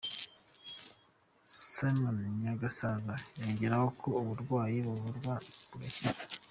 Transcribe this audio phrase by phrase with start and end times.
[1.67, 5.33] Simon Nyagasaza yongeraho ko uburwayi buvurwa
[5.69, 6.17] bugakira.